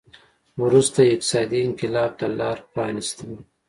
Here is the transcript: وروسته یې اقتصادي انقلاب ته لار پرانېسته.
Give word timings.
وروسته 0.63 0.99
یې 1.03 1.11
اقتصادي 1.15 1.59
انقلاب 1.67 2.11
ته 2.19 2.27
لار 2.39 2.57
پرانېسته. 2.71 3.23